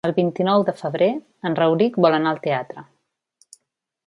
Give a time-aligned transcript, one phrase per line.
[0.07, 1.09] El vint-i-nou de febrer
[1.49, 2.87] en Rauric vol anar al teatre.